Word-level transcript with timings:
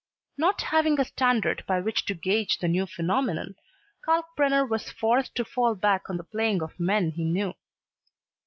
Not 0.35 0.61
having 0.63 0.99
a 0.99 1.05
standard 1.05 1.63
by 1.67 1.79
which 1.79 2.05
to 2.07 2.15
gauge 2.15 2.57
the 2.57 2.67
new 2.67 2.87
phenomenon, 2.87 3.53
Kalkbrenner 4.03 4.67
was 4.67 4.89
forced 4.89 5.35
to 5.35 5.45
fall 5.45 5.75
back 5.75 6.09
on 6.09 6.17
the 6.17 6.23
playing 6.23 6.63
of 6.63 6.79
men 6.79 7.11
he 7.11 7.23
knew. 7.23 7.53